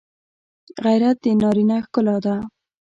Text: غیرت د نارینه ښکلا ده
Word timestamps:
غیرت 0.83 1.17
د 1.23 1.25
نارینه 1.41 1.77
ښکلا 1.85 2.17
ده 2.25 2.35